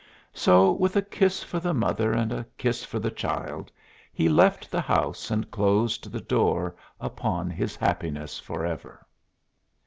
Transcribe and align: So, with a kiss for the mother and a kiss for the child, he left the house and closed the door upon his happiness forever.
So, 0.33 0.71
with 0.71 0.95
a 0.95 1.03
kiss 1.03 1.43
for 1.43 1.59
the 1.59 1.75
mother 1.75 2.11
and 2.11 2.33
a 2.33 2.47
kiss 2.57 2.83
for 2.83 2.97
the 2.97 3.11
child, 3.11 3.71
he 4.11 4.29
left 4.29 4.71
the 4.71 4.81
house 4.81 5.29
and 5.29 5.51
closed 5.51 6.11
the 6.11 6.19
door 6.21 6.75
upon 6.99 7.51
his 7.51 7.75
happiness 7.75 8.39
forever. 8.39 9.05